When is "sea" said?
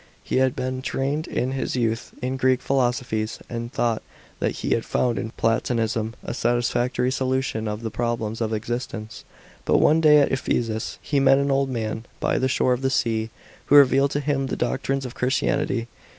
12.89-13.29